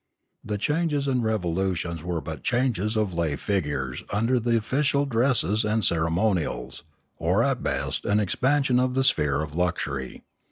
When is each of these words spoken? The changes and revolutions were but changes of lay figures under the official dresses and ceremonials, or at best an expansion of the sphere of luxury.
The 0.43 0.57
changes 0.57 1.07
and 1.07 1.23
revolutions 1.23 2.01
were 2.03 2.21
but 2.21 2.41
changes 2.41 2.97
of 2.97 3.13
lay 3.13 3.35
figures 3.35 4.03
under 4.11 4.39
the 4.39 4.57
official 4.57 5.05
dresses 5.05 5.63
and 5.63 5.85
ceremonials, 5.85 6.81
or 7.19 7.43
at 7.43 7.61
best 7.61 8.03
an 8.05 8.19
expansion 8.19 8.79
of 8.79 8.95
the 8.95 9.03
sphere 9.03 9.41
of 9.43 9.53
luxury. 9.53 10.23